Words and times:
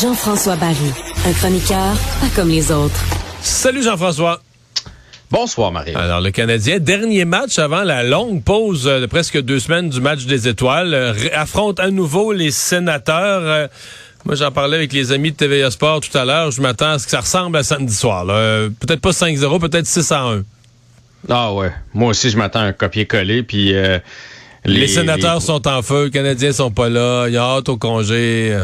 Jean-François 0.00 0.56
Barry, 0.56 0.76
un 1.26 1.32
chroniqueur 1.34 1.94
pas 2.20 2.28
comme 2.34 2.48
les 2.48 2.72
autres. 2.72 2.98
Salut 3.42 3.82
Jean-François. 3.82 4.40
Bonsoir, 5.30 5.70
Marie. 5.70 5.94
Alors, 5.94 6.20
le 6.20 6.30
Canadien, 6.30 6.78
dernier 6.78 7.24
match 7.24 7.58
avant 7.58 7.82
la 7.82 8.02
longue 8.02 8.42
pause 8.42 8.86
euh, 8.86 9.00
de 9.00 9.06
presque 9.06 9.40
deux 9.40 9.60
semaines 9.60 9.88
du 9.90 10.00
match 10.00 10.26
des 10.26 10.48
étoiles, 10.48 10.92
euh, 10.94 11.14
affronte 11.34 11.78
à 11.80 11.90
nouveau 11.90 12.32
les 12.32 12.50
sénateurs. 12.50 13.68
Moi, 14.24 14.36
j'en 14.36 14.52
parlais 14.52 14.76
avec 14.76 14.92
les 14.92 15.10
amis 15.12 15.32
de 15.32 15.36
TVA 15.36 15.70
Sport 15.70 16.00
tout 16.00 16.16
à 16.16 16.24
l'heure. 16.24 16.50
Je 16.52 16.62
m'attends 16.62 16.92
à 16.92 16.98
ce 16.98 17.04
que 17.06 17.10
ça 17.10 17.20
ressemble 17.20 17.56
à 17.56 17.62
samedi 17.64 17.94
soir. 17.94 18.24
là. 18.24 18.34
Euh, 18.34 18.68
peut-être 18.80 19.00
pas 19.00 19.10
5-0, 19.10 19.58
peut-être 19.60 19.86
6 19.86 20.12
à 20.12 20.20
1. 20.22 20.42
Ah 21.28 21.52
ouais. 21.52 21.72
Moi 21.94 22.10
aussi, 22.10 22.30
je 22.30 22.36
m'attends 22.36 22.60
à 22.60 22.64
un 22.64 22.72
copier-coller. 22.72 23.42
Puis 23.42 23.74
euh, 23.74 23.98
Les, 24.64 24.86
sénateurs 24.86 25.42
sont 25.42 25.66
en 25.66 25.82
feu, 25.82 26.04
les 26.04 26.10
Canadiens 26.10 26.52
sont 26.52 26.70
pas 26.70 26.88
là, 26.88 27.26
il 27.26 27.34
y 27.34 27.36
a 27.36 27.42
hâte 27.42 27.68
au 27.68 27.76
congé. 27.76 28.56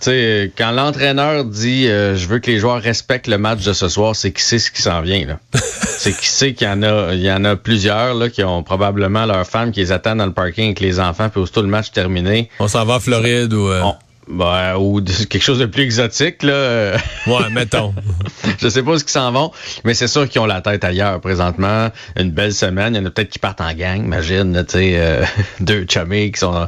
Tu 0.00 0.10
sais, 0.10 0.52
quand 0.58 0.72
l'entraîneur 0.72 1.44
dit 1.44 1.86
euh, 1.86 2.16
je 2.16 2.26
veux 2.26 2.38
que 2.40 2.50
les 2.50 2.58
joueurs 2.58 2.82
respectent 2.82 3.28
le 3.28 3.38
match 3.38 3.64
de 3.64 3.72
ce 3.72 3.88
soir, 3.88 4.14
c'est 4.16 4.32
qu'il 4.32 4.42
sait 4.42 4.58
ce 4.58 4.70
qui 4.72 4.82
s'en 4.82 5.00
vient. 5.02 5.24
là. 5.24 5.38
c'est 5.62 6.12
qu'il 6.12 6.26
sait 6.28 6.52
qu'il 6.52 6.66
y 6.66 6.70
en 6.70 6.82
a, 6.82 7.14
il 7.14 7.20
y 7.22 7.30
en 7.32 7.44
a 7.44 7.54
plusieurs 7.56 8.14
là, 8.14 8.28
qui 8.28 8.42
ont 8.42 8.62
probablement 8.64 9.24
leurs 9.24 9.46
femmes 9.46 9.70
qui 9.72 9.80
les 9.80 9.92
attendent 9.92 10.18
dans 10.18 10.26
le 10.26 10.32
parking 10.32 10.64
avec 10.66 10.80
les 10.80 10.98
enfants, 11.00 11.28
puis 11.28 11.40
aussitôt 11.40 11.62
le 11.62 11.68
match 11.68 11.90
terminé. 11.92 12.50
On 12.58 12.66
s'en 12.68 12.84
va 12.84 12.96
à 12.96 13.00
Floride 13.00 13.52
ou... 13.54 13.68
euh, 13.68 13.82
on- 13.82 13.94
ben, 14.28 14.76
ou 14.76 15.00
de- 15.00 15.12
quelque 15.28 15.42
chose 15.42 15.58
de 15.58 15.66
plus 15.66 15.82
exotique, 15.82 16.42
là. 16.42 16.96
Ouais, 17.26 17.48
mettons. 17.50 17.94
je 18.60 18.68
sais 18.68 18.82
pas 18.82 18.90
où 18.92 18.94
ils 18.96 19.08
s'en 19.08 19.32
vont, 19.32 19.50
mais 19.84 19.94
c'est 19.94 20.08
sûr 20.08 20.28
qu'ils 20.28 20.40
ont 20.42 20.46
la 20.46 20.60
tête 20.60 20.84
ailleurs 20.84 21.20
présentement. 21.20 21.88
Une 22.18 22.30
belle 22.30 22.52
semaine. 22.52 22.94
Il 22.94 22.98
y 22.98 23.00
en 23.00 23.06
a 23.06 23.10
peut-être 23.10 23.30
qui 23.30 23.38
partent 23.38 23.62
en 23.62 23.72
gang, 23.72 24.04
imagine, 24.04 24.62
tu 24.68 24.72
sais, 24.74 24.92
euh, 24.96 25.24
deux 25.60 25.86
chummies 25.88 26.32
qui 26.32 26.40
sont 26.40 26.66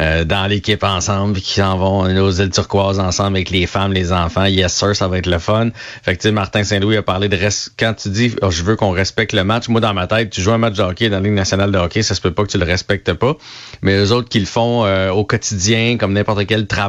euh, 0.00 0.24
dans 0.24 0.46
l'équipe 0.48 0.82
ensemble, 0.82 1.38
qui 1.40 1.54
s'en 1.54 1.76
vont 1.78 2.00
aux 2.04 2.30
îles 2.32 2.50
turquoises 2.50 2.98
ensemble 2.98 3.36
avec 3.36 3.50
les 3.50 3.66
femmes, 3.66 3.92
les 3.92 4.12
enfants. 4.12 4.46
Yes, 4.46 4.74
sir, 4.74 4.96
ça 4.96 5.06
va 5.06 5.18
être 5.18 5.26
le 5.28 5.38
fun. 5.38 5.68
Fait 6.02 6.16
que, 6.16 6.22
tu 6.22 6.28
sais, 6.28 6.32
Martin 6.32 6.64
Saint-Louis 6.64 6.96
a 6.96 7.02
parlé 7.02 7.28
de 7.28 7.36
res- 7.36 7.68
quand 7.78 7.94
tu 7.94 8.08
dis, 8.08 8.34
oh, 8.42 8.50
je 8.50 8.62
veux 8.64 8.74
qu'on 8.74 8.90
respecte 8.90 9.32
le 9.32 9.44
match. 9.44 9.68
Moi, 9.68 9.80
dans 9.80 9.94
ma 9.94 10.08
tête, 10.08 10.30
tu 10.30 10.40
joues 10.40 10.52
un 10.52 10.58
match 10.58 10.74
de 10.74 10.82
hockey 10.82 11.08
dans 11.08 11.18
la 11.18 11.22
Ligue 11.22 11.34
nationale 11.34 11.70
de 11.70 11.78
hockey, 11.78 12.02
ça 12.02 12.14
se 12.16 12.20
peut 12.20 12.32
pas 12.32 12.42
que 12.42 12.50
tu 12.50 12.58
le 12.58 12.64
respectes 12.64 13.12
pas. 13.12 13.36
Mais 13.82 13.96
les 13.96 14.10
autres 14.10 14.28
qui 14.28 14.40
le 14.40 14.46
font 14.46 14.84
euh, 14.84 15.10
au 15.10 15.24
quotidien, 15.24 15.96
comme 15.98 16.12
n'importe 16.14 16.44
quel 16.46 16.66
travail, 16.66 16.83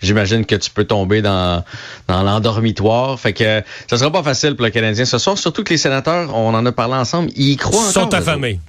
j'imagine 0.00 0.44
que 0.44 0.54
tu 0.56 0.70
peux 0.70 0.84
tomber 0.84 1.22
dans, 1.22 1.64
dans 2.08 2.22
l'endormitoire. 2.22 3.18
Fait 3.18 3.32
que 3.32 3.62
ça 3.88 3.96
sera 3.98 4.10
pas 4.10 4.22
facile 4.22 4.56
pour 4.56 4.64
le 4.64 4.70
Canadien 4.70 5.04
ce 5.04 5.18
soir. 5.18 5.38
Surtout 5.38 5.64
que 5.64 5.70
les 5.70 5.78
sénateurs, 5.78 6.34
on 6.36 6.54
en 6.54 6.64
a 6.66 6.72
parlé 6.72 6.94
ensemble, 6.94 7.30
ils 7.36 7.56
croient 7.56 7.82
Ils 7.84 7.98
encore. 7.98 8.02
sont 8.10 8.14
affamés. 8.14 8.60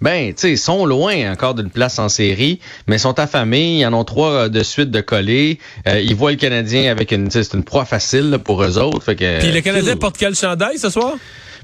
Ben, 0.00 0.34
tu 0.34 0.40
sais, 0.40 0.50
ils 0.50 0.58
sont 0.58 0.84
loin 0.84 1.30
encore 1.30 1.54
d'une 1.54 1.70
place 1.70 2.00
en 2.00 2.08
série, 2.08 2.58
mais 2.88 2.96
ils 2.96 3.00
sont 3.00 3.20
affamés. 3.20 3.78
Ils 3.78 3.86
en 3.86 3.92
ont 3.92 4.02
trois 4.04 4.30
euh, 4.30 4.48
de 4.48 4.62
suite 4.64 4.90
de 4.90 5.00
coller. 5.00 5.60
Euh, 5.86 6.00
ils 6.00 6.16
voient 6.16 6.32
le 6.32 6.36
Canadien 6.38 6.90
avec 6.90 7.12
une, 7.12 7.30
c'est 7.30 7.52
une 7.54 7.62
proie 7.62 7.84
facile 7.84 8.30
là, 8.30 8.38
pour 8.40 8.64
eux 8.64 8.78
autres. 8.78 9.00
Fait 9.04 9.14
que, 9.14 9.38
Puis 9.38 9.52
le 9.52 9.60
Canadien 9.60 9.96
porte 9.96 10.16
quel 10.18 10.34
chandail 10.34 10.76
ce 10.78 10.90
soir? 10.90 11.12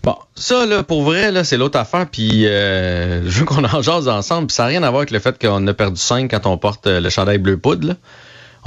Bon, 0.05 0.15
ça, 0.37 0.67
là, 0.67 0.85
pour 0.85 1.03
vrai, 1.03 1.33
là, 1.33 1.43
c'est 1.43 1.57
l'autre 1.57 1.77
affaire. 1.81 2.07
Puis, 2.09 2.47
euh, 2.47 3.29
je 3.29 3.41
veux 3.41 3.45
qu'on 3.45 3.65
en 3.65 3.83
jase 3.83 4.07
ensemble. 4.07 4.47
Puis, 4.47 4.55
ça 4.55 4.63
n'a 4.63 4.69
rien 4.69 4.85
à 4.85 4.91
voir 4.91 5.01
avec 5.01 5.11
le 5.11 5.19
fait 5.19 5.37
qu'on 5.37 5.67
a 5.67 5.75
perdu 5.75 6.01
5 6.01 6.31
quand 6.31 6.47
on 6.47 6.57
porte 6.57 6.87
le 6.87 7.11
chandail 7.11 7.39
bleu 7.39 7.59
poudre. 7.59 7.89
là. 7.89 7.95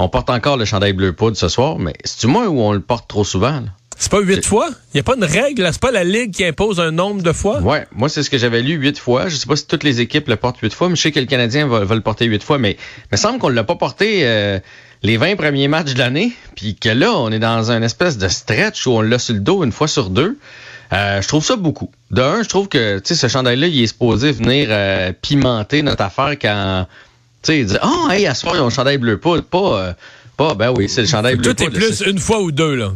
On 0.02 0.08
porte 0.08 0.30
encore 0.30 0.56
le 0.56 0.64
chandail 0.64 0.94
bleu 0.94 1.12
poudre 1.12 1.36
ce 1.36 1.46
soir, 1.48 1.78
mais 1.78 1.92
c'est-tu 2.02 2.26
moi 2.26 2.48
où 2.48 2.60
on 2.60 2.72
le 2.72 2.80
porte 2.80 3.08
trop 3.08 3.22
souvent? 3.22 3.60
là? 3.60 3.68
C'est 3.96 4.10
pas 4.10 4.18
huit 4.18 4.44
fois? 4.44 4.68
Il 4.68 4.96
n'y 4.96 5.00
a 5.00 5.04
pas 5.04 5.14
une 5.14 5.22
règle, 5.22 5.68
c'est 5.70 5.80
pas 5.80 5.92
la 5.92 6.02
Ligue 6.02 6.32
qui 6.32 6.44
impose 6.44 6.80
un 6.80 6.90
nombre 6.90 7.22
de 7.22 7.30
fois? 7.30 7.60
Ouais, 7.60 7.86
moi, 7.92 8.08
c'est 8.08 8.24
ce 8.24 8.30
que 8.30 8.36
j'avais 8.36 8.62
lu 8.62 8.74
huit 8.74 8.98
fois. 8.98 9.28
Je 9.28 9.36
sais 9.36 9.46
pas 9.46 9.54
si 9.54 9.64
toutes 9.64 9.84
les 9.84 10.00
équipes 10.00 10.26
le 10.26 10.34
portent 10.34 10.58
huit 10.58 10.74
fois, 10.74 10.88
mais 10.88 10.96
je 10.96 11.02
sais 11.02 11.12
que 11.12 11.20
le 11.20 11.26
Canadien 11.26 11.68
va, 11.68 11.84
va 11.84 11.94
le 11.94 12.00
porter 12.00 12.24
huit 12.24 12.42
fois. 12.42 12.58
Mais 12.58 12.72
il 12.72 13.12
me 13.12 13.16
semble 13.16 13.38
qu'on 13.38 13.48
l'a 13.48 13.62
pas 13.62 13.76
porté 13.76 14.22
euh, 14.22 14.58
les 15.04 15.18
20 15.18 15.36
premiers 15.36 15.68
matchs 15.68 15.94
de 15.94 15.98
l'année, 16.00 16.32
puis 16.56 16.74
que 16.74 16.88
là, 16.88 17.12
on 17.12 17.30
est 17.30 17.38
dans 17.38 17.70
un 17.70 17.80
espèce 17.82 18.18
de 18.18 18.26
stretch 18.26 18.84
où 18.88 18.90
on 18.90 19.02
l'a 19.02 19.20
sur 19.20 19.34
le 19.34 19.40
dos 19.40 19.62
une 19.62 19.70
fois 19.70 19.86
sur 19.86 20.10
deux. 20.10 20.36
Euh, 20.92 21.22
je 21.22 21.28
trouve 21.28 21.44
ça 21.44 21.54
beaucoup. 21.54 21.92
De 22.10 22.22
un, 22.22 22.42
je 22.42 22.48
trouve 22.48 22.68
que 22.68 23.00
ce 23.04 23.28
chandail-là, 23.28 23.68
il 23.68 23.80
est 23.80 23.86
supposé 23.86 24.32
venir 24.32 24.66
euh, 24.70 25.12
pimenter 25.22 25.82
notre 25.82 26.02
affaire 26.02 26.32
quand 26.40 26.88
tu 27.42 27.52
sais, 27.52 27.64
dire 27.64 27.80
oh 27.82 28.08
hey, 28.10 28.26
à 28.26 28.34
ce 28.34 28.42
soir, 28.42 28.54
ils 28.56 28.60
ont 28.60 28.66
le 28.66 28.70
chandail 28.70 28.98
bleu 28.98 29.18
poudre, 29.18 29.42
pas 29.42 29.80
euh, 29.80 29.92
pas 30.36 30.54
ben 30.54 30.72
oui, 30.76 30.88
c'est 30.88 31.02
le 31.02 31.06
chandail 31.06 31.36
bleu 31.36 31.54
Tout 31.54 31.62
est 31.62 31.70
plus 31.70 32.02
une 32.06 32.18
fois 32.18 32.40
ou 32.40 32.52
deux, 32.52 32.74
là. 32.74 32.92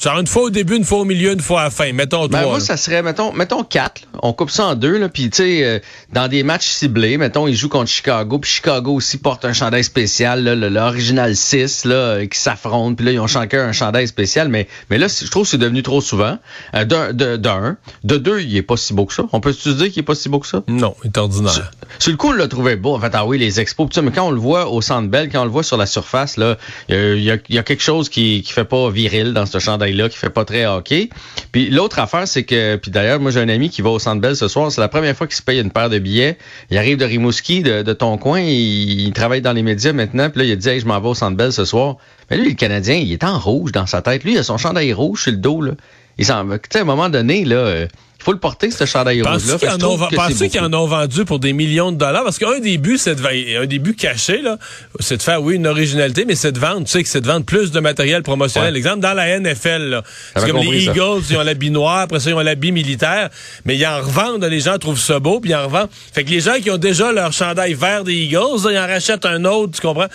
Genre 0.00 0.18
une 0.18 0.26
fois 0.26 0.42
au 0.44 0.50
début, 0.50 0.76
une 0.76 0.84
fois 0.84 0.98
au 0.98 1.04
milieu, 1.04 1.32
une 1.32 1.40
fois 1.40 1.60
à 1.62 1.64
la 1.64 1.70
fin. 1.70 1.92
Mettons 1.92 2.26
Ben 2.26 2.38
trois. 2.40 2.42
moi, 2.50 2.58
là. 2.58 2.64
ça 2.64 2.76
serait, 2.76 3.02
mettons, 3.02 3.32
mettons 3.32 3.62
quatre. 3.62 4.02
là. 4.12 4.20
On 4.22 4.32
coupe 4.32 4.50
ça 4.50 4.66
en 4.66 4.74
deux, 4.74 4.98
là. 4.98 5.08
Puis, 5.08 5.30
tu 5.30 5.36
sais, 5.36 5.64
euh, 5.64 5.78
dans 6.12 6.28
des 6.28 6.42
matchs 6.42 6.66
ciblés, 6.68 7.16
mettons, 7.16 7.46
ils 7.46 7.54
jouent 7.54 7.68
contre 7.68 7.90
Chicago. 7.90 8.38
Puis 8.38 8.50
Chicago 8.50 8.92
aussi 8.94 9.18
porte 9.18 9.44
un 9.44 9.52
chandail 9.52 9.84
spécial, 9.84 10.42
l'original 10.44 11.36
6, 11.36 11.84
là, 11.84 11.94
euh, 11.94 12.26
qui 12.26 12.38
s'affrontent. 12.38 12.94
Puis 12.96 13.06
là, 13.06 13.12
ils 13.12 13.20
ont 13.20 13.26
chacun 13.26 13.68
un 13.68 13.72
chandail 13.72 14.06
spécial. 14.08 14.48
Mais, 14.48 14.66
mais 14.90 14.98
là, 14.98 15.06
je 15.08 15.30
trouve 15.30 15.44
que 15.44 15.48
c'est 15.50 15.58
devenu 15.58 15.82
trop 15.82 16.00
souvent. 16.00 16.38
Euh, 16.74 16.84
d'un, 16.84 17.12
de, 17.12 17.36
d'un. 17.36 17.76
De 18.02 18.16
deux, 18.16 18.40
il 18.40 18.56
est 18.56 18.62
pas 18.62 18.76
si 18.76 18.92
beau 18.94 19.06
que 19.06 19.14
ça. 19.14 19.24
On 19.32 19.40
peut 19.40 19.52
se 19.52 19.70
dire 19.70 19.88
qu'il 19.90 20.00
est 20.00 20.02
pas 20.02 20.14
si 20.14 20.28
beau 20.28 20.38
que 20.40 20.46
ça? 20.46 20.62
Non, 20.68 20.94
il 21.04 21.08
est 21.08 21.18
ordinaire. 21.18 21.70
Sur 21.98 22.10
le 22.10 22.16
coup, 22.16 22.28
on 22.28 22.32
l'a 22.32 22.48
trouvé 22.48 22.76
beau. 22.76 22.94
En 22.94 23.00
fait, 23.00 23.12
ah 23.14 23.24
oui, 23.26 23.38
les 23.38 23.60
expos, 23.60 23.88
pis 23.88 23.94
ça, 23.94 24.02
mais 24.02 24.10
quand 24.10 24.26
on 24.26 24.32
le 24.32 24.40
voit 24.40 24.68
au 24.70 24.80
centre 24.82 25.08
belle, 25.08 25.30
quand 25.30 25.42
on 25.42 25.44
le 25.44 25.50
voit 25.50 25.62
sur 25.62 25.76
la 25.76 25.86
surface, 25.86 26.36
là, 26.36 26.56
il 26.88 27.18
y 27.18 27.24
y, 27.24 27.30
a, 27.30 27.36
il 27.48 27.54
y 27.54 27.58
a 27.58 27.62
quelque 27.62 27.82
chose 27.82 28.08
qui, 28.08 28.42
qui 28.42 28.52
fait 28.52 28.64
pas 28.64 28.90
viril 28.90 29.32
dans 29.32 29.46
ce 29.46 29.58
chandail-là, 29.84 30.08
qui 30.08 30.16
fait 30.16 30.30
pas 30.30 30.44
très 30.44 30.66
hockey. 30.66 31.10
Puis 31.52 31.70
l'autre 31.70 31.98
affaire, 31.98 32.26
c'est 32.26 32.44
que, 32.44 32.76
puis 32.76 32.90
d'ailleurs, 32.90 33.20
moi 33.20 33.30
j'ai 33.30 33.40
un 33.40 33.48
ami 33.48 33.70
qui 33.70 33.82
va 33.82 33.90
au 33.90 33.98
centre 33.98 34.34
ce 34.34 34.48
soir, 34.48 34.70
c'est 34.72 34.80
la 34.80 34.88
première 34.88 35.16
fois 35.16 35.26
qu'il 35.26 35.36
se 35.36 35.42
paye 35.42 35.60
une 35.60 35.70
paire 35.70 35.90
de 35.90 35.98
billets. 35.98 36.38
Il 36.70 36.78
arrive 36.78 36.96
de 36.96 37.04
Rimouski, 37.04 37.62
de, 37.62 37.92
ton 37.92 38.16
coin, 38.18 38.40
il, 38.40 39.00
il 39.00 39.12
travaille 39.12 39.42
dans 39.42 39.52
les 39.52 39.62
médias 39.62 39.92
maintenant, 39.92 40.30
puis 40.30 40.40
là, 40.40 40.44
il 40.46 40.52
a 40.52 40.56
dit, 40.56 40.80
je 40.80 40.86
m'en 40.86 41.00
vais 41.00 41.08
au 41.08 41.14
centre 41.14 41.50
ce 41.50 41.64
soir. 41.64 41.96
Mais 42.30 42.36
lui, 42.38 42.50
le 42.50 42.54
Canadien, 42.54 42.96
il 42.96 43.12
est 43.12 43.24
en 43.24 43.38
rouge 43.38 43.72
dans 43.72 43.86
sa 43.86 44.00
tête. 44.00 44.24
Lui, 44.24 44.32
il 44.32 44.38
a 44.38 44.42
son 44.42 44.56
chandail 44.56 44.92
rouge 44.92 45.22
sur 45.24 45.32
le 45.32 45.38
dos, 45.38 45.60
là. 45.60 45.72
Il 46.18 46.24
s'en 46.24 46.44
va. 46.44 46.58
Tu 46.58 46.68
sais, 46.72 46.78
à 46.78 46.82
un 46.82 46.84
moment 46.84 47.08
donné, 47.08 47.44
là, 47.44 47.56
euh, 47.56 47.86
il 48.20 48.24
faut 48.24 48.32
le 48.32 48.38
porter, 48.38 48.70
ce 48.70 48.86
chandail 48.86 49.20
rouge-là. 49.20 49.58
Penses-tu 49.58 50.48
qu'ils 50.48 50.60
en, 50.60 50.72
ont, 50.72 50.86
vendu 50.86 51.26
pour 51.26 51.38
des 51.38 51.52
millions 51.52 51.92
de 51.92 51.98
dollars? 51.98 52.24
Parce 52.24 52.38
qu'un 52.38 52.58
des 52.58 52.78
buts, 52.78 52.96
c'est 52.96 53.16
de, 53.16 53.20
va- 53.20 53.28
un 53.60 53.66
des 53.66 53.78
buts 53.78 53.94
cachés, 53.94 54.40
là, 54.40 54.56
c'est 54.98 55.18
de 55.18 55.22
faire, 55.22 55.42
oui, 55.42 55.56
une 55.56 55.66
originalité, 55.66 56.24
mais 56.24 56.34
c'est 56.34 56.52
de 56.52 56.58
vendre, 56.58 56.84
tu 56.86 56.92
sais, 56.92 57.02
que 57.02 57.08
c'est 57.10 57.20
de 57.20 57.26
vendre 57.26 57.44
plus 57.44 57.70
de 57.70 57.80
matériel 57.80 58.22
promotionnel. 58.22 58.72
Ouais. 58.72 58.78
Exemple, 58.78 59.00
dans 59.00 59.12
la 59.12 59.38
NFL, 59.38 59.90
là, 59.90 60.02
c'est 60.36 60.46
comme 60.46 60.52
compris 60.62 60.70
les 60.78 60.84
ça. 60.86 60.92
Eagles, 60.92 61.22
ils 61.28 61.36
ont 61.36 61.42
l'habit 61.42 61.70
noir, 61.70 61.98
après 61.98 62.18
ça, 62.20 62.30
ils 62.30 62.34
ont 62.34 62.40
l'habit 62.40 62.72
militaire, 62.72 63.28
mais 63.66 63.76
ils 63.76 63.84
en 63.86 63.98
revendent, 63.98 64.44
les 64.44 64.60
gens 64.60 64.78
trouvent 64.78 64.98
ça 64.98 65.18
beau, 65.20 65.40
puis 65.40 65.50
ils 65.50 65.54
en 65.56 65.64
revendent. 65.64 65.90
Fait 66.14 66.24
que 66.24 66.30
les 66.30 66.40
gens 66.40 66.54
qui 66.62 66.70
ont 66.70 66.78
déjà 66.78 67.12
leur 67.12 67.32
chandail 67.34 67.74
vert 67.74 68.04
des 68.04 68.14
Eagles, 68.14 68.64
là, 68.64 68.70
ils 68.72 68.78
en 68.78 68.86
rachètent 68.86 69.26
un 69.26 69.44
autre, 69.44 69.74
tu 69.78 69.86
comprends? 69.86 70.08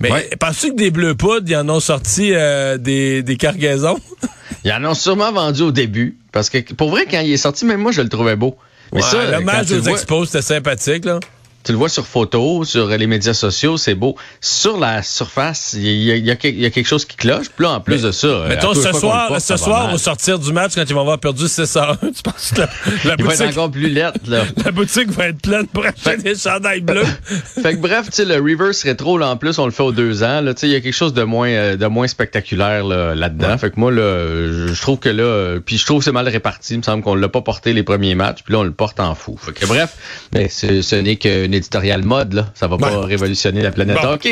Mais 0.00 0.10
Ouais. 0.12 0.28
penses-tu 0.38 0.72
que 0.72 0.76
des 0.76 0.90
bleus 0.90 1.14
poudres, 1.14 1.46
ils 1.48 1.56
en 1.56 1.66
ont 1.70 1.80
sorti 1.80 2.32
euh, 2.34 2.76
des, 2.76 3.22
des 3.22 3.36
cargaisons? 3.38 3.98
Ils 4.64 4.72
en 4.72 4.84
ont 4.84 4.94
sûrement 4.94 5.30
vendu 5.32 5.62
au 5.62 5.70
début. 5.72 6.16
Parce 6.32 6.50
que 6.50 6.58
pour 6.74 6.90
vrai, 6.90 7.06
quand 7.10 7.20
il 7.20 7.32
est 7.32 7.36
sorti, 7.36 7.64
même 7.64 7.80
moi, 7.80 7.92
je 7.92 8.00
le 8.00 8.08
trouvais 8.08 8.36
beau. 8.36 8.56
Mais 8.92 9.02
Ouais, 9.02 9.08
ça, 9.08 9.30
l'hommage 9.30 9.70
aux 9.72 9.82
expos, 9.82 10.26
c'était 10.28 10.42
sympathique, 10.42 11.04
là. 11.04 11.20
Tu 11.64 11.72
le 11.72 11.78
vois 11.78 11.88
sur 11.88 12.06
photo, 12.06 12.64
sur 12.64 12.88
les 12.88 13.06
médias 13.06 13.34
sociaux, 13.34 13.76
c'est 13.76 13.94
beau. 13.94 14.16
Sur 14.40 14.78
la 14.78 15.02
surface, 15.02 15.74
il 15.76 16.02
y, 16.02 16.12
a, 16.12 16.16
y 16.16 16.30
a 16.30 16.36
quelque 16.36 16.86
chose 16.86 17.04
qui 17.04 17.16
cloche. 17.16 17.48
Puis 17.48 17.64
là, 17.64 17.72
en 17.72 17.80
plus 17.80 18.02
de 18.02 18.12
ça, 18.12 18.44
mettons 18.48 18.74
ce 18.74 18.92
soir, 18.92 19.40
ce 19.40 19.56
soir 19.56 19.92
au 19.92 19.98
sortir 19.98 20.38
du 20.38 20.52
match, 20.52 20.72
quand 20.74 20.84
ils 20.86 20.94
vont 20.94 21.00
avoir 21.00 21.18
perdu 21.18 21.48
6 21.48 21.76
à 21.76 21.92
1, 21.92 22.10
tu 22.12 22.22
penses 22.22 22.52
que 22.54 22.60
la, 22.60 22.68
la 23.04 23.16
boutique 23.16 23.38
va 23.38 23.44
être 23.46 23.52
encore 23.52 23.70
plus 23.70 23.88
lettre, 23.88 24.20
là. 24.28 24.44
la 24.64 24.70
boutique 24.70 25.10
va 25.10 25.28
être 25.28 25.40
pleine 25.40 25.66
pour 25.66 25.86
acheter 25.86 26.16
des 26.18 26.34
chandails 26.34 26.80
bleus. 26.80 27.04
fait 27.28 27.74
que 27.74 27.80
bref, 27.80 28.06
tu 28.06 28.16
sais, 28.16 28.24
le 28.24 28.34
reverse 28.34 28.82
rétro, 28.82 29.16
là, 29.16 29.28
en 29.28 29.36
plus, 29.36 29.58
on 29.58 29.64
le 29.64 29.72
fait 29.72 29.82
aux 29.82 29.92
deux 29.92 30.22
ans. 30.22 30.40
Là, 30.40 30.54
tu 30.54 30.60
sais, 30.60 30.68
il 30.68 30.72
y 30.72 30.76
a 30.76 30.80
quelque 30.80 30.94
chose 30.94 31.14
de 31.14 31.22
moins, 31.22 31.48
euh, 31.48 31.76
de 31.76 31.86
moins 31.86 32.06
spectaculaire 32.06 32.84
là-dedans. 32.84 33.56
fait 33.58 33.70
que 33.70 33.80
moi, 33.80 33.90
là, 33.90 34.72
je 34.72 34.80
trouve 34.80 34.98
que 34.98 35.08
là, 35.08 35.58
puis 35.64 35.78
je 35.78 35.86
trouve 35.86 35.98
que 35.98 36.04
c'est 36.04 36.12
mal 36.12 36.28
réparti. 36.28 36.74
Il 36.74 36.78
me 36.78 36.82
semble 36.82 37.02
qu'on 37.02 37.14
l'a 37.14 37.28
pas 37.28 37.40
porté 37.40 37.72
les 37.72 37.82
premiers 37.82 38.14
matchs, 38.14 38.42
puis 38.44 38.52
là, 38.52 38.60
on 38.60 38.64
le 38.64 38.72
porte 38.72 39.00
en 39.00 39.14
fou. 39.14 39.38
Fait 39.40 39.52
que 39.52 39.66
bref, 39.66 39.96
mais 40.32 40.48
ce 40.48 40.96
n'est 40.96 41.16
qu'une 41.16 41.53
éditorial 41.54 42.02
mode, 42.02 42.34
là. 42.34 42.50
Ça 42.54 42.66
va 42.66 42.76
pas 42.76 43.00
révolutionner 43.00 43.62
la 43.62 43.70
planète 43.70 43.98
OK. 44.04 44.28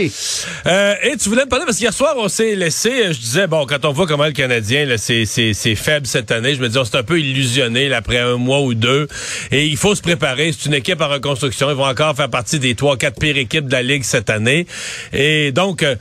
Euh, 0.67 0.95
et 1.03 1.17
tu 1.17 1.29
voulais 1.29 1.45
me 1.45 1.49
parler, 1.49 1.65
parce 1.65 1.79
qu'hier 1.79 1.93
soir, 1.93 2.15
on 2.19 2.29
s'est 2.29 2.55
laissé, 2.55 3.13
je 3.13 3.19
disais, 3.19 3.47
bon, 3.47 3.67
quand 3.67 3.85
on 3.85 3.93
voit 3.93 4.07
comment 4.07 4.27
le 4.27 4.33
Canadien, 4.33 4.87
c'est 4.97 5.75
faible 5.75 6.07
cette 6.07 6.31
année, 6.31 6.55
je 6.55 6.61
me 6.61 6.69
dis, 6.69 6.79
on 6.79 6.85
s'est 6.85 6.97
un 6.97 7.03
peu 7.03 7.19
illusionné 7.21 7.93
après 7.93 8.19
un 8.19 8.37
mois 8.37 8.61
ou 8.61 8.75
deux. 8.75 9.09
Et 9.51 9.67
il 9.67 9.77
faut 9.77 9.95
se 9.95 10.03
préparer. 10.03 10.53
C'est 10.53 10.67
une 10.69 10.75
équipe 10.75 11.01
en 11.01 11.09
reconstruction. 11.09 11.71
Ils 11.71 11.77
vont 11.77 11.87
encore 11.87 12.15
faire 12.17 12.31
partie 12.31 12.59
des 12.59 12.75
trois, 12.75 12.97
quatre 12.97 13.19
pires 13.19 13.37
équipes 13.37 13.67
de 13.67 13.73
la 13.73 13.83
Ligue 13.83 14.05
cette 14.05 14.31
année. 14.31 14.67
Et 15.13 15.53
donc, 15.53 15.83
euh, 15.83 15.97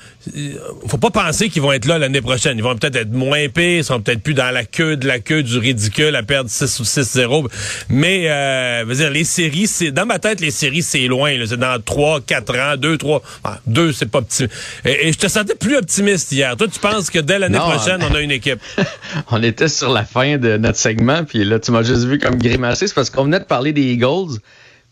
faut 0.88 0.97
pas 0.97 1.09
penser 1.09 1.50
qu'ils 1.50 1.62
vont 1.62 1.71
être 1.71 1.85
là 1.85 1.97
l'année 1.97 2.21
prochaine. 2.21 2.57
Ils 2.57 2.63
vont 2.63 2.75
peut-être 2.75 2.95
être 2.95 3.12
moins 3.12 3.47
pires, 3.50 3.79
ils 3.79 3.83
sont 3.83 4.00
peut-être 4.01 4.21
plus 4.21 4.33
dans 4.33 4.51
la 4.51 4.63
queue 4.63 4.95
de 4.95 5.07
la 5.07 5.19
queue 5.19 5.41
du 5.41 5.57
ridicule 5.57 6.15
à 6.15 6.23
perdre 6.23 6.50
6 6.50 6.79
ou 6.79 6.83
6-0. 6.83 7.47
Mais, 7.89 8.25
euh, 8.29 8.83
veux 8.85 8.95
dire, 8.95 9.09
les 9.09 9.23
séries, 9.23 9.68
c'est 9.68 9.91
dans 9.91 10.06
ma 10.06 10.19
tête, 10.19 10.39
les 10.39 10.51
séries, 10.51 10.83
c'est 10.83 11.07
loin. 11.07 11.33
C'est 11.47 11.59
dans 11.59 11.81
3, 11.81 12.21
4 12.21 12.59
ans, 12.59 12.77
2, 12.77 12.97
3. 12.97 13.21
2, 13.68 13.91
c'est 13.94 14.09
pas 14.09 14.21
petit. 14.21 14.45
Et, 14.85 15.12
je 15.12 15.18
te 15.18 15.27
sentais 15.27 15.56
plus 15.56 15.75
optimiste 15.77 16.31
hier. 16.31 16.56
Toi, 16.56 16.67
tu 16.71 16.79
penses 16.79 17.09
que 17.09 17.19
dès 17.19 17.39
l'année 17.39 17.57
prochaine, 17.57 18.01
on 18.09 18.13
a 18.13 18.21
une 18.21 18.31
équipe? 18.31 18.59
on 19.31 19.41
était 19.41 19.67
sur 19.67 19.91
la 19.91 20.06
fin 20.06 20.38
de 20.38 20.57
notre 20.57 20.77
segment, 20.77 21.24
puis 21.24 21.44
là, 21.44 21.59
tu 21.59 21.71
m'as 21.71 21.83
juste 21.83 22.03
vu 22.03 22.19
comme 22.19 22.38
grimacer. 22.38 22.88
C'est 22.88 22.94
parce 22.94 23.09
qu'on 23.09 23.24
venait 23.24 23.39
de 23.39 23.45
parler 23.45 23.74
des 23.74 23.94
Eagles. 23.94 24.38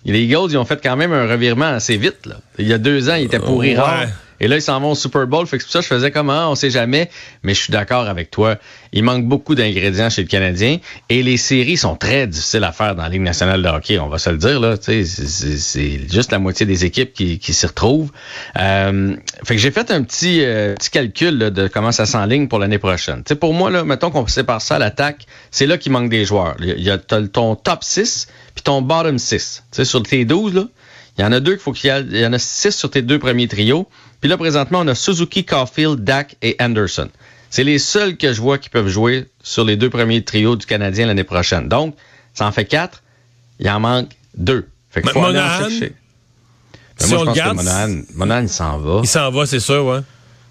Les 0.06 0.22
Eagles, 0.22 0.52
ils 0.52 0.58
ont 0.58 0.66
fait 0.66 0.80
quand 0.82 0.96
même 0.96 1.12
un 1.12 1.28
revirement 1.28 1.66
assez 1.66 1.98
vite. 1.98 2.26
Là. 2.26 2.36
Il 2.58 2.68
y 2.68 2.74
a 2.74 2.78
deux 2.78 3.10
ans, 3.10 3.16
ils 3.16 3.26
étaient 3.26 3.40
pourris 3.40 3.78
ouais. 3.78 4.08
Et 4.40 4.48
là, 4.48 4.56
ils 4.56 4.62
s'en 4.62 4.80
vont 4.80 4.92
au 4.92 4.96
Super 4.96 5.28
Bowl. 5.28 5.46
Fait 5.48 5.58
que 5.58 5.64
c'est 5.64 5.68
pour 5.68 5.74
ça 5.74 5.80
que 5.80 5.86
je 5.86 5.90
faisais 5.90 6.12
comment, 6.12 6.52
on 6.52 6.56
sait 6.56 6.70
jamais. 6.70 7.10
Mais 7.44 7.54
je 7.54 7.62
suis 7.62 7.72
d'accord 7.72 8.08
avec 8.08 8.32
toi. 8.32 8.58
Il 8.94 9.04
manque 9.04 9.26
beaucoup 9.26 9.56
d'ingrédients 9.56 10.10
chez 10.10 10.22
le 10.22 10.28
Canadien. 10.28 10.78
Et 11.10 11.24
les 11.24 11.38
séries 11.38 11.78
sont 11.78 11.96
très 11.96 12.28
difficiles 12.28 12.64
à 12.64 12.72
faire 12.72 12.96
dans 12.96 13.04
la 13.04 13.10
Ligue 13.10 13.22
nationale 13.22 13.62
de 13.62 13.68
hockey. 13.68 14.00
On 14.00 14.10
va 14.10 14.18
se 14.18 14.30
le 14.30 14.38
dire, 14.38 14.60
là. 14.60 14.76
C'est 14.82 15.04
juste 16.12 16.32
la 16.32 16.40
moitié 16.40 16.66
des 16.66 16.86
équipes 16.86 17.14
qui, 17.14 17.54
s'y 17.54 17.66
retrouvent. 17.66 18.12
Euh, 18.58 19.16
fait 19.44 19.56
que 19.56 19.62
j'ai 19.62 19.72
fait 19.72 19.92
un 19.92 20.04
petit, 20.04 20.44
euh, 20.44 20.76
petit 20.76 20.90
calcul 20.90 21.38
de 21.38 21.68
comment 21.68 21.92
ça 21.92 22.06
s'enligne 22.06 22.48
pour 22.48 22.60
l'année 22.60 22.80
prochaine. 22.80 23.24
sais, 23.28 23.36
pour 23.36 23.54
moi, 23.54 23.70
là, 23.70 23.84
mettons 23.84 24.12
qu'on 24.12 24.28
sépare 24.28 24.62
ça 24.62 24.76
à 24.76 24.80
l'attaque, 24.80 25.26
c'est 25.52 25.66
là 25.66 25.78
qu'il 25.78 25.92
manque 25.92 26.10
des 26.10 26.26
joueurs. 26.26 26.56
Il 26.60 26.82
y 26.82 26.92
a 26.92 26.98
ton 26.98 27.56
top 27.56 27.84
6 27.84 28.28
puis 28.54 28.64
ton 28.64 28.82
bottom 28.82 29.18
6. 29.18 29.64
sais, 29.72 29.86
sur 29.86 30.04
tes 30.04 30.26
12, 30.26 30.54
là, 30.54 30.64
il 31.20 31.22
y 31.22 31.26
en 31.26 31.34
a 31.34 31.42
deux 31.42 31.52
qu'il 31.52 31.62
faut 31.62 31.74
qu'il 31.74 31.94
y, 31.94 32.00
il 32.12 32.18
y 32.18 32.26
en 32.26 32.32
a 32.32 32.40
6 32.40 32.72
sur 32.72 32.90
tes 32.90 33.02
deux 33.02 33.20
premiers 33.20 33.50
trios. 33.50 33.90
Puis 34.22 34.30
là, 34.30 34.38
présentement, 34.38 34.80
on 34.80 34.88
a 34.88 34.96
Suzuki, 34.96 35.44
Caulfield, 35.44 36.06
Dak 36.06 36.38
et 36.42 36.56
Anderson. 36.62 37.10
C'est 37.50 37.66
les 37.66 37.78
seuls 37.78 38.16
que 38.16 38.32
je 38.32 38.40
vois 38.40 38.58
qui 38.58 38.70
peuvent 38.70 38.88
jouer 38.88 39.26
sur 39.44 39.66
les 39.66 39.76
deux 39.76 39.90
premiers 39.90 40.24
trios 40.24 40.56
du 40.56 40.66
Canadien 40.66 41.08
l'année 41.08 41.26
prochaine. 41.26 41.68
Donc, 41.68 41.96
ça 42.34 42.48
en 42.48 42.54
fait 42.54 42.64
quatre. 42.64 43.04
Il 43.60 43.70
en 43.70 43.82
manque 43.82 44.12
deux. 44.38 44.70
Fait 44.92 45.02
qu'il 45.02 45.12
faut 45.12 45.26
aller 45.26 45.40
en 45.40 45.58
chercher. 45.58 45.94
Ben, 47.00 47.06
si 47.06 47.14
moi, 47.14 47.18
on 47.18 47.22
je 47.22 47.26
pense 47.26 47.36
garde, 47.36 47.58
que 47.58 48.16
Monahan, 48.16 48.42
il 48.44 48.50
s'en 48.50 48.78
va. 48.78 49.02
Il 49.04 49.10
s'en 49.10 49.30
va, 49.30 49.46
c'est 49.46 49.60
sûr, 49.60 49.86
ouais. 49.86 50.00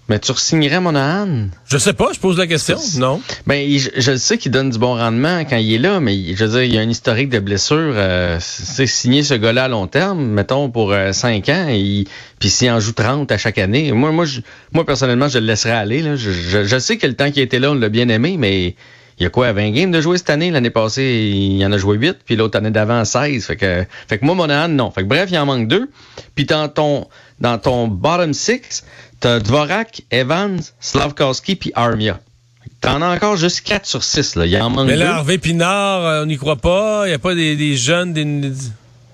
Mais 0.09 0.17
tu 0.17 0.31
re-signerais 0.31 0.79
Monahan? 0.79 1.49
Je 1.67 1.77
sais 1.77 1.93
pas, 1.93 2.11
je 2.13 2.19
pose 2.19 2.37
la 2.39 2.47
question. 2.47 2.77
Non. 2.97 3.21
Ben, 3.45 3.69
je, 3.77 4.15
sais 4.17 4.39
qu'il 4.39 4.51
donne 4.51 4.71
du 4.71 4.79
bon 4.79 4.95
rendement 4.95 5.45
quand 5.45 5.57
il 5.57 5.75
est 5.75 5.77
là, 5.77 5.99
mais 5.99 6.33
je 6.35 6.45
veux 6.45 6.51
dire, 6.51 6.63
il 6.63 6.73
y 6.73 6.79
a 6.79 6.81
un 6.81 6.89
historique 6.89 7.29
de 7.29 7.37
blessures. 7.37 7.93
Euh, 7.95 8.37
c'est 8.39 8.87
signer 8.87 9.21
ce 9.21 9.35
gars-là 9.35 9.65
à 9.65 9.67
long 9.67 9.85
terme, 9.85 10.25
mettons 10.25 10.71
pour 10.71 10.93
euh, 10.93 11.11
5 11.11 11.47
ans, 11.49 11.67
et 11.69 12.05
puis 12.39 12.49
s'il 12.49 12.71
en 12.71 12.79
joue 12.79 12.93
30 12.93 13.31
à 13.31 13.37
chaque 13.37 13.59
année. 13.59 13.91
Moi, 13.91 14.11
moi, 14.11 14.25
je, 14.25 14.41
moi 14.73 14.83
personnellement, 14.83 15.27
je 15.27 15.37
le 15.37 15.45
laisserais 15.45 15.71
aller. 15.71 16.01
Là. 16.01 16.15
Je, 16.15 16.31
je, 16.65 16.79
sais 16.79 16.97
que 16.97 17.05
le 17.05 17.13
temps 17.13 17.29
qu'il 17.29 17.43
était 17.43 17.59
là, 17.59 17.71
on 17.71 17.75
l'a 17.75 17.89
bien 17.89 18.09
aimé, 18.09 18.35
mais 18.39 18.75
il 19.19 19.23
y 19.23 19.25
a 19.25 19.29
quoi, 19.29 19.51
20 19.51 19.71
games 19.71 19.91
de 19.91 19.99
jouer 19.99 20.17
cette 20.17 20.29
année? 20.29 20.49
L'année 20.49 20.69
passée, 20.69 21.03
il 21.03 21.63
en 21.65 21.71
a 21.71 21.77
joué 21.77 21.97
8, 21.97 22.19
puis 22.25 22.35
l'autre 22.35 22.57
année 22.57 22.71
d'avant, 22.71 23.03
16. 23.03 23.45
Fait 23.45 23.57
que, 23.57 23.85
fait 24.07 24.17
que 24.17 24.25
moi, 24.25 24.33
Monahan, 24.33 24.69
non. 24.69 24.91
Fait 24.91 25.01
que 25.01 25.07
bref, 25.07 25.29
il 25.29 25.37
en 25.37 25.45
manque 25.45 25.67
deux. 25.67 25.89
Puis 26.35 26.45
dans 26.45 26.69
ton, 26.69 27.05
dans 27.39 27.57
ton 27.57 27.87
bottom 27.87 28.33
six, 28.33 28.83
T'as 29.19 29.39
Dvorak, 29.39 30.03
Evans, 30.11 30.59
Slavkowski 30.79 31.55
puis 31.55 31.71
Armia. 31.75 32.19
T'en 32.79 33.01
as 33.01 33.13
encore 33.13 33.35
juste 33.35 33.61
4 33.61 33.85
sur 33.85 34.03
6. 34.03 34.35
Là. 34.35 34.45
Il 34.45 34.61
en 34.61 34.69
manque 34.69 34.87
Mais 34.87 34.95
là, 34.95 35.15
Harvey 35.15 35.37
Pinard, 35.37 36.05
euh, 36.05 36.23
on 36.23 36.25
n'y 36.25 36.37
croit 36.37 36.55
pas. 36.55 37.03
Il 37.05 37.09
n'y 37.09 37.15
a 37.15 37.19
pas 37.19 37.35
des, 37.35 37.57
des 37.57 37.75
jeunes... 37.75 38.13
Des... 38.13 38.53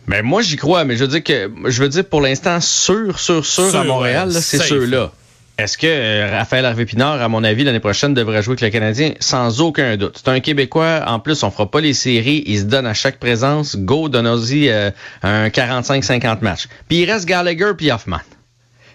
Mais 0.05 0.21
moi, 0.21 0.43
j'y 0.43 0.57
crois. 0.57 0.83
Mais 0.83 0.95
je 0.95 1.05
veux 1.05 1.07
dire 1.07 1.23
que 1.23 1.51
je 1.65 1.81
veux 1.81 1.89
dire 1.89 2.05
pour 2.05 2.21
l'instant, 2.21 2.61
sûr, 2.61 3.17
sûr, 3.17 3.43
sûr, 3.43 3.75
à 3.75 3.83
Montréal, 3.83 4.29
ouais, 4.29 4.41
c'est 4.41 4.59
ceux-là. 4.59 5.11
Est-ce 5.57 5.77
que 5.77 5.87
euh, 5.87 6.29
Raphaël 6.31 6.65
Harvey 6.65 6.85
Pinard, 6.85 7.21
à 7.21 7.29
mon 7.29 7.43
avis, 7.43 7.63
l'année 7.63 7.79
prochaine, 7.79 8.13
devrait 8.13 8.43
jouer 8.43 8.53
avec 8.53 8.61
le 8.61 8.69
Canadien? 8.69 9.13
Sans 9.19 9.61
aucun 9.61 9.95
doute. 9.95 10.21
C'est 10.23 10.29
un 10.29 10.41
Québécois. 10.41 11.03
En 11.07 11.19
plus, 11.19 11.43
on 11.43 11.51
fera 11.51 11.71
pas 11.71 11.79
les 11.79 11.93
séries. 11.93 12.43
Il 12.45 12.59
se 12.59 12.63
donne 12.63 12.85
à 12.85 12.93
chaque 12.93 13.19
présence. 13.19 13.77
Go, 13.77 14.09
donne-y 14.09 14.69
euh, 14.69 14.91
un 15.23 15.47
45-50 15.47 16.41
matchs. 16.41 16.67
Puis 16.89 16.97
il 16.99 17.11
reste 17.11 17.25
Gallagher 17.25 17.71
puis 17.77 17.89
Hoffman 17.91 18.19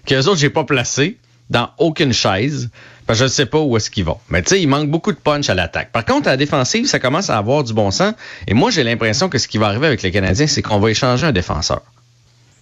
qu'eux 0.07 0.27
autres, 0.27 0.39
j'ai 0.39 0.51
pas 0.51 0.65
placé 0.65 1.17
dans 1.49 1.71
aucune 1.79 2.12
chaise. 2.12 2.71
Que 3.07 3.15
je 3.17 3.25
ne 3.25 3.29
sais 3.29 3.47
pas 3.47 3.59
où 3.59 3.77
est-ce 3.77 3.91
qu'ils 3.91 4.05
vont. 4.05 4.19
Mais 4.29 4.41
tu 4.41 4.51
sais, 4.51 4.62
il 4.62 4.69
manque 4.69 4.89
beaucoup 4.89 5.11
de 5.11 5.17
punch 5.17 5.51
à 5.51 5.55
l'attaque. 5.55 5.91
Par 5.91 6.05
contre, 6.05 6.29
à 6.29 6.33
la 6.33 6.37
défensive, 6.37 6.87
ça 6.87 7.01
commence 7.01 7.29
à 7.29 7.37
avoir 7.37 7.65
du 7.65 7.73
bon 7.73 7.91
sens. 7.91 8.15
Et 8.47 8.55
moi, 8.55 8.71
j'ai 8.71 8.85
l'impression 8.85 9.29
que 9.29 9.37
ce 9.37 9.49
qui 9.49 9.59
va 9.59 9.67
arriver 9.67 9.89
avec 9.89 10.03
les 10.03 10.12
Canadiens, 10.12 10.47
c'est 10.47 10.62
qu'on 10.62 10.79
va 10.79 10.93
échanger 10.93 11.27
un 11.27 11.33
défenseur 11.33 11.83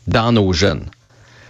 dans 0.06 0.32
nos 0.32 0.54
jeunes. 0.54 0.86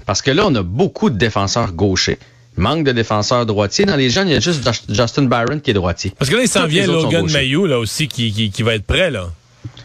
Parce 0.05 0.21
que 0.21 0.33
là, 0.33 0.47
on 0.47 0.55
a 0.57 0.65
beaucoup 0.65 1.11
de 1.11 1.17
défenseurs 1.17 1.71
gauchers. 1.73 2.19
Manque 2.59 2.85
de 2.85 2.93
défenseurs 2.93 3.47
droitiers. 3.47 3.85
Dans 3.85 3.97
les 3.97 4.11
jeunes, 4.11 4.29
il 4.29 4.35
y 4.35 4.37
a 4.37 4.41
juste 4.41 4.69
Justin 4.89 5.25
Byron 5.25 5.61
qui 5.61 5.71
est 5.71 5.75
droitier. 5.75 6.13
Parce 6.19 6.31
que 6.31 6.37
là, 6.37 6.43
il 6.43 6.49
s'en 6.49 6.67
vient 6.67 6.87
Logan 6.87 7.31
Mayou, 7.31 7.67
là 7.67 7.79
aussi, 7.79 8.09
qui, 8.09 8.33
qui, 8.33 8.51
qui, 8.51 8.63
va 8.63 8.75
être 8.75 8.85
prêt, 8.85 9.11
là. 9.11 9.31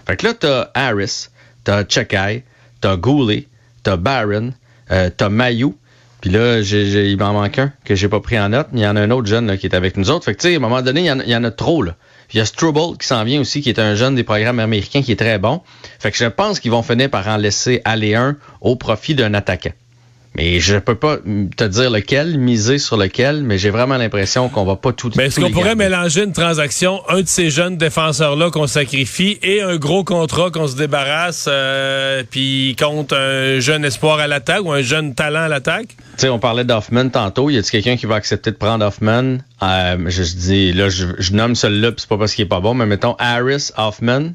Fait 0.05 0.17
que 0.17 0.25
là, 0.25 0.33
t'as 0.33 0.69
Harris, 0.73 1.27
t'as 1.63 1.85
Chekai, 1.87 2.43
t'as 2.81 2.97
Goulet, 2.97 3.47
t'as 3.83 3.95
Byron, 3.95 4.53
euh, 4.91 5.09
t'as 5.15 5.29
Mayou, 5.29 5.77
puis 6.23 6.31
là, 6.31 6.61
il 6.61 7.17
m'en 7.17 7.33
manque 7.33 7.59
un 7.59 7.73
que 7.83 7.95
j'ai 7.95 8.07
pas 8.07 8.21
pris 8.21 8.39
en 8.39 8.47
note. 8.47 8.67
Il 8.71 8.79
y 8.79 8.87
en 8.87 8.95
a 8.95 9.01
un 9.01 9.11
autre 9.11 9.27
jeune 9.27 9.45
là, 9.47 9.57
qui 9.57 9.65
est 9.65 9.75
avec 9.75 9.97
nous 9.97 10.09
autres. 10.09 10.23
Fait 10.23 10.33
que 10.33 10.39
tu 10.39 10.47
sais, 10.47 10.53
à 10.53 10.57
un 10.57 10.61
moment 10.61 10.81
donné, 10.81 11.01
il 11.01 11.05
y 11.05 11.11
en, 11.11 11.19
il 11.19 11.29
y 11.29 11.35
en 11.35 11.43
a 11.43 11.51
trop. 11.51 11.83
Là. 11.83 11.97
il 12.33 12.37
y 12.37 12.39
a 12.39 12.45
Struble 12.45 12.97
qui 12.97 13.05
s'en 13.05 13.25
vient 13.25 13.41
aussi, 13.41 13.61
qui 13.61 13.67
est 13.67 13.77
un 13.77 13.95
jeune 13.95 14.15
des 14.15 14.23
programmes 14.23 14.61
américains 14.61 15.01
qui 15.01 15.11
est 15.11 15.17
très 15.17 15.37
bon. 15.37 15.59
Fait 15.99 16.11
que 16.11 16.17
je 16.17 16.23
pense 16.23 16.61
qu'ils 16.61 16.71
vont 16.71 16.81
finir 16.81 17.09
par 17.09 17.27
en 17.27 17.35
laisser 17.35 17.81
aller 17.83 18.15
un 18.15 18.37
au 18.61 18.77
profit 18.77 19.15
d'un 19.15 19.33
attaquant. 19.33 19.73
Mais 20.35 20.59
je 20.59 20.77
peux 20.77 20.95
pas 20.95 21.17
te 21.17 21.63
dire 21.63 21.91
lequel, 21.91 22.39
miser 22.39 22.79
sur 22.79 22.97
lequel, 22.97 23.43
mais 23.43 23.59
j'ai 23.59 23.69
vraiment 23.69 23.97
l'impression 23.97 24.49
qu'on 24.49 24.65
va 24.65 24.75
pas 24.75 24.91
tout. 24.91 25.11
Mais 25.15 25.25
est-ce 25.25 25.39
qu'on 25.39 25.51
pourrait 25.51 25.75
mélanger 25.75 26.23
une 26.23 26.33
transaction, 26.33 27.01
un 27.07 27.21
de 27.21 27.27
ces 27.27 27.51
jeunes 27.51 27.77
défenseurs-là 27.77 28.49
qu'on 28.49 28.65
sacrifie 28.65 29.37
et 29.43 29.61
un 29.61 29.77
gros 29.77 30.03
contrat 30.03 30.49
qu'on 30.49 30.67
se 30.67 30.75
débarrasse, 30.75 31.45
euh, 31.47 32.23
puis 32.29 32.75
compte 32.79 33.13
un 33.13 33.59
jeune 33.59 33.85
espoir 33.85 34.19
à 34.19 34.27
l'attaque 34.27 34.63
ou 34.63 34.71
un 34.71 34.81
jeune 34.81 35.13
talent 35.13 35.43
à 35.43 35.47
l'attaque? 35.47 35.89
Tu 35.89 35.95
sais, 36.17 36.29
on 36.29 36.39
parlait 36.39 36.65
d'Hoffman 36.65 37.09
tantôt. 37.09 37.49
Y 37.49 37.57
a-t-il 37.57 37.71
quelqu'un 37.71 37.97
qui 37.97 38.07
va 38.07 38.15
accepter 38.15 38.51
de 38.51 38.55
prendre 38.55 38.85
Hoffman? 38.85 39.37
Euh, 39.61 39.97
je, 40.07 40.23
dis, 40.23 40.73
là, 40.73 40.89
je, 40.89 41.33
nomme 41.33 41.55
celui-là, 41.55 41.91
puis 41.91 42.01
c'est 42.01 42.09
pas 42.09 42.17
parce 42.17 42.33
qu'il 42.33 42.45
est 42.45 42.49
pas 42.49 42.59
bon, 42.59 42.73
mais 42.73 42.85
mettons 42.85 43.15
Harris 43.19 43.69
Hoffman, 43.77 44.31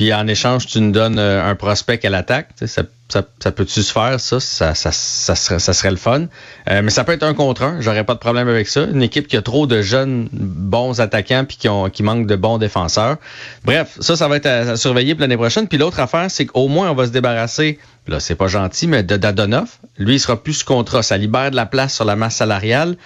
puis 0.00 0.14
en 0.14 0.26
échange, 0.28 0.66
tu 0.66 0.80
nous 0.80 0.92
donnes 0.92 1.18
euh, 1.18 1.46
un 1.46 1.54
prospect 1.54 2.00
à 2.06 2.08
l'attaque. 2.08 2.48
Ça, 2.64 2.84
ça, 3.10 3.52
peut-tu 3.52 3.82
se 3.82 3.92
faire, 3.92 4.18
ça? 4.18 4.40
Ça, 4.40 4.74
ça, 4.74 4.92
ça, 4.92 5.34
serait, 5.74 5.90
le 5.90 5.98
fun. 5.98 6.22
Euh, 6.70 6.80
mais 6.82 6.88
ça 6.88 7.04
peut 7.04 7.12
être 7.12 7.22
un 7.22 7.34
contre 7.34 7.64
un. 7.64 7.82
J'aurais 7.82 8.04
pas 8.04 8.14
de 8.14 8.18
problème 8.18 8.48
avec 8.48 8.66
ça. 8.66 8.84
Une 8.84 9.02
équipe 9.02 9.28
qui 9.28 9.36
a 9.36 9.42
trop 9.42 9.66
de 9.66 9.82
jeunes 9.82 10.30
bons 10.32 11.02
attaquants 11.02 11.44
puis 11.46 11.58
qui, 11.58 11.68
ont, 11.68 11.90
qui 11.90 12.02
manque 12.02 12.26
de 12.26 12.34
bons 12.34 12.56
défenseurs. 12.56 13.18
Bref, 13.66 13.98
ça, 14.00 14.16
ça 14.16 14.26
va 14.26 14.36
être 14.36 14.46
à, 14.46 14.76
surveiller 14.78 15.14
l'année 15.16 15.36
prochaine. 15.36 15.68
Puis 15.68 15.76
l'autre 15.76 16.00
affaire, 16.00 16.30
c'est 16.30 16.46
qu'au 16.46 16.68
moins, 16.68 16.90
on 16.90 16.94
va 16.94 17.04
se 17.04 17.12
débarrasser, 17.12 17.78
là, 18.08 18.20
c'est 18.20 18.36
pas 18.36 18.48
gentil, 18.48 18.86
mais 18.86 19.02
de 19.02 19.18
Dadonov. 19.18 19.68
Lui, 19.98 20.14
il 20.14 20.18
sera 20.18 20.42
plus 20.42 20.54
sous 20.54 20.64
contrat. 20.64 21.02
Ça 21.02 21.18
libère 21.18 21.50
de 21.50 21.56
la 21.56 21.66
place 21.66 21.92
sur 21.92 22.06
la 22.06 22.16
masse 22.16 22.36
salariale. 22.36 22.96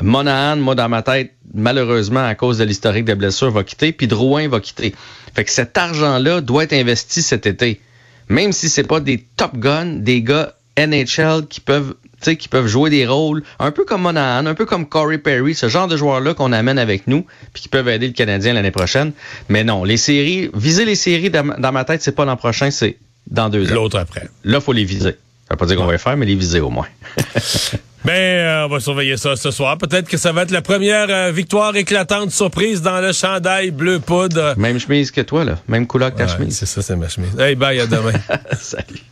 Monahan, 0.00 0.56
moi, 0.56 0.74
dans 0.74 0.88
ma 0.88 1.02
tête, 1.02 1.34
malheureusement, 1.54 2.24
à 2.24 2.34
cause 2.34 2.58
de 2.58 2.64
l'historique 2.64 3.04
des 3.04 3.14
blessures, 3.14 3.50
va 3.50 3.64
quitter, 3.64 3.92
puis 3.92 4.06
Drouin 4.06 4.48
va 4.48 4.60
quitter. 4.60 4.94
Fait 5.34 5.44
que 5.44 5.50
cet 5.50 5.76
argent-là 5.76 6.40
doit 6.40 6.64
être 6.64 6.72
investi 6.72 7.22
cet 7.22 7.46
été. 7.46 7.80
Même 8.28 8.52
si 8.52 8.68
c'est 8.68 8.86
pas 8.86 9.00
des 9.00 9.24
top 9.36 9.56
guns, 9.56 9.96
des 9.96 10.22
gars 10.22 10.54
NHL 10.78 11.46
qui 11.48 11.60
peuvent 11.60 11.94
qui 12.20 12.48
peuvent 12.48 12.66
jouer 12.66 12.90
des 12.90 13.06
rôles 13.06 13.42
un 13.58 13.70
peu 13.70 13.84
comme 13.84 14.02
Monahan, 14.02 14.44
un 14.46 14.54
peu 14.54 14.66
comme 14.66 14.88
Corey 14.88 15.18
Perry, 15.18 15.54
ce 15.54 15.68
genre 15.68 15.86
de 15.86 15.96
joueurs-là 15.96 16.34
qu'on 16.34 16.52
amène 16.52 16.78
avec 16.78 17.06
nous, 17.06 17.24
puis 17.52 17.62
qui 17.62 17.68
peuvent 17.68 17.88
aider 17.88 18.08
le 18.08 18.12
Canadien 18.12 18.54
l'année 18.54 18.72
prochaine. 18.72 19.12
Mais 19.48 19.62
non, 19.64 19.84
les 19.84 19.96
séries, 19.96 20.50
viser 20.54 20.84
les 20.84 20.96
séries 20.96 21.30
dans, 21.30 21.72
ma 21.72 21.84
tête, 21.84 22.02
c'est 22.02 22.12
pas 22.12 22.24
l'an 22.24 22.36
prochain, 22.36 22.70
c'est 22.70 22.96
dans 23.28 23.48
deux 23.48 23.70
ans. 23.70 23.74
L'autre 23.74 23.98
après. 23.98 24.28
Là, 24.44 24.60
faut 24.60 24.72
les 24.72 24.84
viser. 24.84 25.12
Ça 25.12 25.54
veut 25.54 25.56
pas 25.56 25.66
dire 25.66 25.76
qu'on 25.76 25.86
va 25.86 25.92
les 25.92 25.98
faire, 25.98 26.16
mais 26.16 26.26
les 26.26 26.34
viser 26.34 26.60
au 26.60 26.70
moins. 26.70 26.88
Ben, 28.08 28.14
euh, 28.14 28.64
on 28.64 28.68
va 28.68 28.80
surveiller 28.80 29.18
ça 29.18 29.36
ce 29.36 29.50
soir. 29.50 29.76
Peut-être 29.76 30.08
que 30.08 30.16
ça 30.16 30.32
va 30.32 30.40
être 30.40 30.50
la 30.50 30.62
première 30.62 31.10
euh, 31.10 31.30
victoire 31.30 31.76
éclatante 31.76 32.30
surprise 32.30 32.80
dans 32.80 33.02
le 33.02 33.12
chandail 33.12 33.70
bleu 33.70 34.00
poudre. 34.00 34.54
Même 34.56 34.78
chemise 34.78 35.10
que 35.10 35.20
toi, 35.20 35.44
là. 35.44 35.58
Même 35.68 35.86
couleur 35.86 36.14
que 36.14 36.16
ta 36.16 36.24
Ouais, 36.24 36.30
chemise. 36.30 36.56
C'est 36.56 36.64
ça, 36.64 36.80
c'est 36.80 36.96
ma 36.96 37.10
chemise. 37.10 37.38
Hey, 37.38 37.54
bye, 37.54 37.78
à 37.78 37.86
demain. 37.86 38.12
Salut. 38.58 39.02